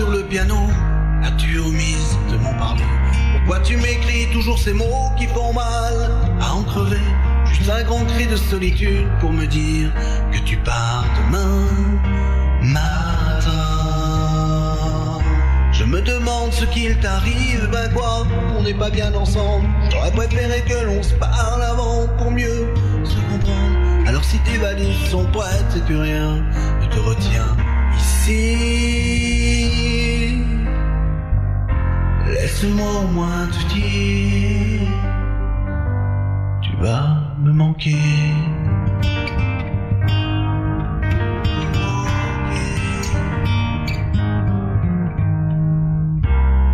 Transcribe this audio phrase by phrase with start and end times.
[0.00, 0.56] sur le piano
[1.22, 2.84] As-tu omise de m'en parler
[3.34, 5.94] Pourquoi tu m'écris toujours ces mots qui font mal
[6.40, 7.04] à en crever
[7.44, 9.92] Juste un grand cri de solitude pour me dire
[10.32, 11.66] que tu pars demain
[12.62, 13.50] matin.
[15.72, 19.68] Je me demande ce qu'il t'arrive, ben quoi, on n'est pas bien ensemble.
[19.90, 22.72] J'aurais préféré que l'on se parle avant pour mieux
[23.04, 23.76] se comprendre.
[24.06, 26.36] Alors si tes valises sont prêtes, c'est que rien
[26.80, 27.54] ne te retient
[32.26, 34.88] Laisse-moi au moins te dire,
[36.62, 37.96] tu vas me manquer.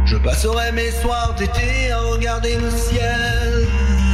[0.05, 3.67] Je passerai mes soirs d'été à regarder le ciel.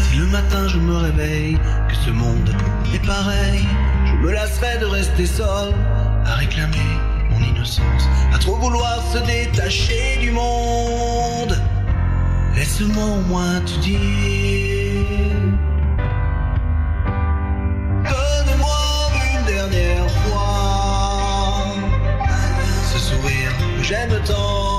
[0.05, 1.59] Si le matin je me réveille,
[1.89, 2.55] que ce monde
[2.95, 3.67] est pareil,
[4.07, 5.75] je me lasserai de rester seul
[6.25, 7.12] à réclamer
[7.43, 11.59] innocence, à trop vouloir se détacher du monde.
[12.55, 14.01] Laisse-moi au moins te dire.
[18.05, 18.83] Donne-moi
[19.35, 21.65] une dernière fois
[22.93, 24.72] ce sourire que j'aime tant.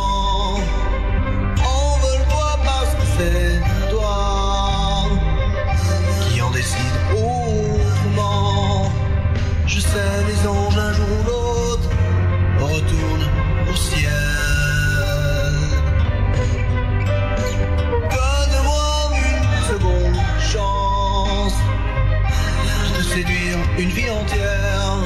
[23.78, 24.98] Une vie entière.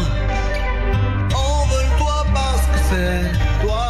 [1.34, 3.32] Envole-toi parce que c'est
[3.66, 3.88] toi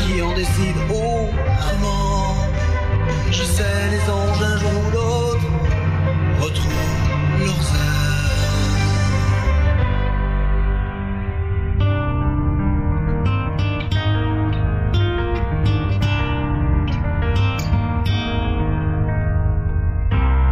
[0.00, 2.36] qui en décide autrement.
[3.30, 5.46] Je sais, les anges un jour ou l'autre
[6.40, 6.72] retrouvent
[7.40, 7.94] leurs ailes.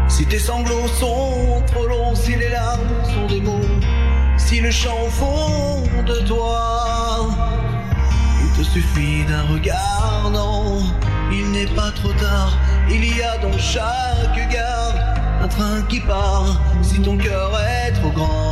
[0.08, 1.21] Si tes sanglots sont
[4.52, 7.26] si le chant au fond de toi,
[8.42, 10.80] il te suffit d'un regard, non,
[11.32, 12.52] il n'est pas trop tard,
[12.90, 14.94] il y a dans chaque gare
[15.42, 18.51] un train qui part, si ton cœur est trop grand,